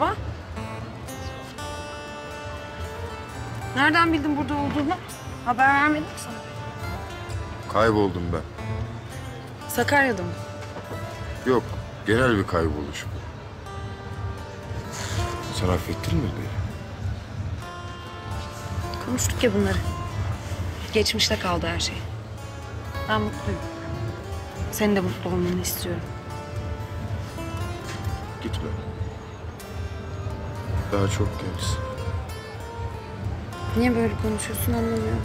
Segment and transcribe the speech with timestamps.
[0.00, 0.14] Baba?
[3.76, 4.94] Nereden bildin burada olduğunu?
[5.44, 6.34] Haber vermedin mi sana?
[7.72, 8.40] Kayboldum ben.
[9.68, 10.28] Sakarya'da mı?
[11.46, 11.62] Yok,
[12.06, 13.18] genel bir kayboluş bu.
[15.54, 16.48] Sen affettin mi beni?
[19.06, 19.76] Konuştuk ya bunları.
[20.92, 21.96] Geçmişte kaldı her şey.
[23.08, 23.60] Ben mutluyum.
[24.72, 26.02] Senin de mutlu olmanı istiyorum.
[28.42, 28.68] Gitme.
[30.92, 31.78] Daha çok gençsin.
[33.76, 35.22] Niye böyle konuşuyorsun anlamıyorum.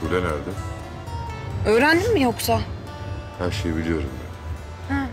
[0.00, 0.50] Şule nerede?
[1.66, 2.60] Öğrendin mi yoksa?
[3.38, 4.08] Her şeyi biliyorum
[4.90, 5.08] ben.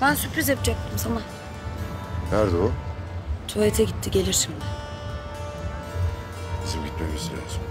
[0.00, 1.20] Ben sürpriz yapacaktım sana.
[2.32, 2.70] Nerede o?
[3.48, 4.64] Tuvalete gitti gelir şimdi.
[6.64, 7.62] Bizim gitmemiz lazım.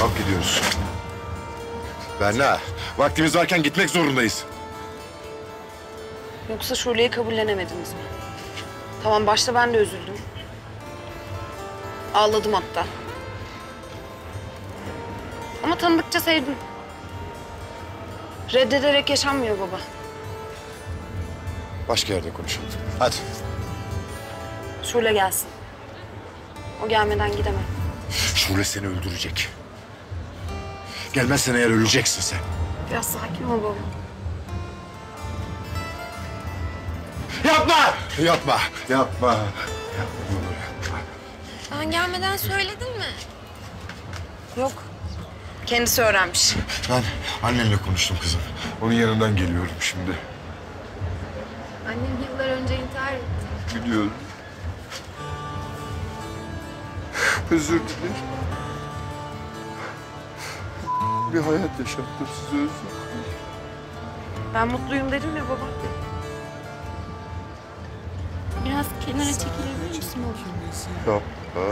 [0.00, 0.62] Kalk gidiyoruz.
[2.20, 2.58] Berna,
[2.98, 4.44] vaktimiz varken gitmek zorundayız.
[6.50, 7.98] Yoksa Şule'yi kabullenemediniz mi?
[9.02, 10.14] Tamam başta ben de üzüldüm.
[12.14, 12.86] Ağladım hatta.
[15.64, 16.54] Ama tanıdıkça sevdim.
[18.52, 19.80] Reddederek yaşanmıyor baba.
[21.88, 22.68] Başka yerde konuşalım.
[22.98, 23.16] Hadi.
[24.82, 25.48] Şule gelsin.
[26.84, 27.64] O gelmeden gidemem.
[28.34, 29.48] Şule seni öldürecek.
[31.12, 32.38] Gelmezsen eğer öleceksin sen.
[32.90, 33.74] Biraz sakin ol baba.
[37.52, 37.90] Yapma!
[38.22, 38.58] Yapma!
[38.88, 39.36] Yapma!
[41.70, 43.04] Ben gelmeden söyledin mi?
[44.56, 44.72] Yok.
[45.66, 46.54] Kendisi öğrenmiş.
[46.90, 47.02] Ben
[47.48, 48.40] annenle konuştum kızım.
[48.82, 50.18] Onun yanından geliyorum şimdi.
[51.86, 53.84] Annem yıllar önce intihar etti.
[53.84, 54.12] Biliyorum.
[57.50, 58.16] Özür dilerim.
[61.32, 62.70] Bir hayat yaşattım size özür dilerim.
[64.54, 65.66] Ben mutluyum dedim ya baba.
[69.12, 71.12] Kenara çekilebilir misin baba?
[71.12, 71.62] Yapma,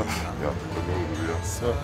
[0.45, 1.81] yapma ne olur yapma.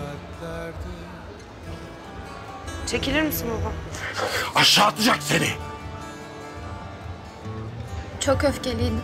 [2.87, 3.71] Çekilir misin baba?
[4.59, 5.49] Aşağı atacak seni.
[8.19, 9.01] Çok öfkeliydim.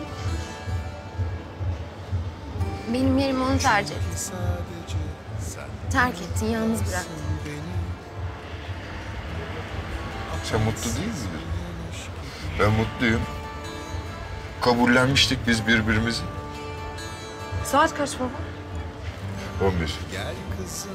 [2.92, 4.34] Benim yerime onu tercih ettin.
[5.90, 7.12] Terk ettin, yalnız bıraktın.
[10.44, 11.48] Sen mutlu değil miydin?
[12.60, 13.20] Ben mutluyum.
[14.60, 16.22] Kabullenmiştik biz birbirimizi.
[17.64, 18.28] Saat kaç baba?
[19.70, 19.98] 11.
[20.12, 20.90] Gel kızım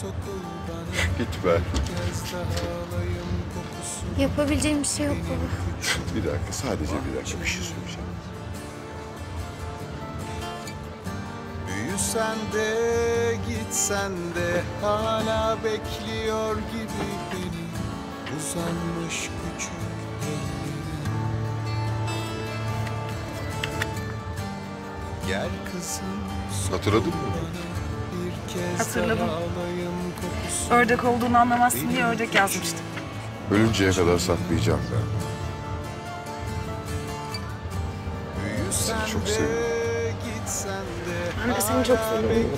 [0.00, 1.58] sokul bana
[2.38, 6.14] alayım kokusunu Yapabileceğim bir şey yok baba.
[6.16, 8.08] Bir dakika, sadece bir dakika bir şey söyleyeceğim.
[11.68, 12.74] Büyüsen de
[13.48, 17.68] gitsen de hala bekliyor gibi beni
[18.38, 19.72] Uzanmış küçük
[20.22, 20.67] ellerin
[25.28, 26.04] Gel kızım
[26.70, 27.14] Hatırladın mı?
[27.14, 29.28] bana bir kez Hatırladım.
[30.70, 32.80] Ördek olduğunu anlamazsın diye ördek yazmıştım.
[33.50, 35.08] Ölünceye kadar saklayacağım ben.
[38.70, 39.64] Seni çok de seviyorum.
[41.48, 42.50] Ben de seni çok seviyorum.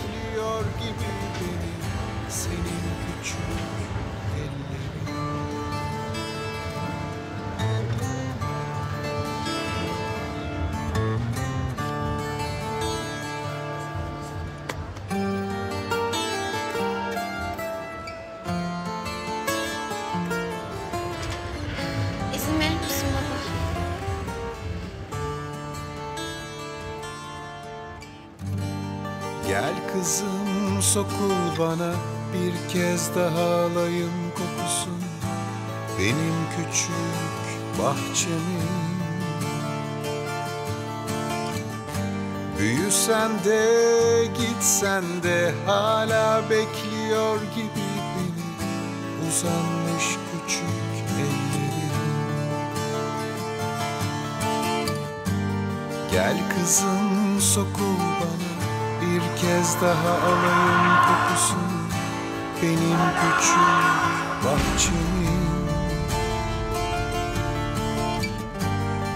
[29.50, 31.92] Gel kızım sokul bana
[32.32, 35.02] bir kez daha alayım kokusun
[35.98, 38.90] benim küçük bahçemin.
[42.58, 43.66] Büyüsen de
[44.26, 48.68] gitsen de hala bekliyor gibi beni
[49.28, 51.90] uzanmış küçük ellerin.
[56.12, 58.19] Gel kızım sokul
[59.50, 61.80] kez daha alayım kokusunu
[62.62, 65.40] benim küçük bahçemin.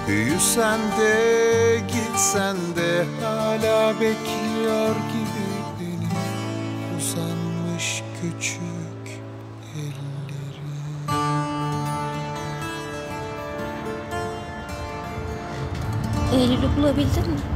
[0.09, 5.47] Büyüsen de gitsen de hala bekliyor gibi
[5.81, 6.09] beni
[6.99, 9.23] uzanmış küçük
[9.77, 10.75] ellerin.
[16.33, 17.54] Eylül'ü bulabildin mi?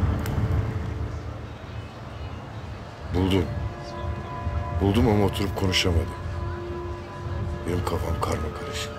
[4.80, 6.06] Buldum ama oturup konuşamadım.
[7.66, 8.92] Benim kafam karma karışık.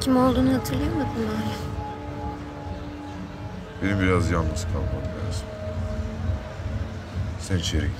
[0.00, 1.78] Kim olduğunu hatırlayamadın mı hala?
[3.82, 5.46] Benim biraz yalnız kalmam lazım.
[7.40, 7.94] Sen içeri git.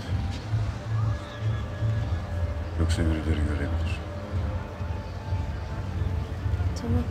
[2.80, 3.98] Yoksa birileri görebilir.
[6.80, 7.02] Tamam.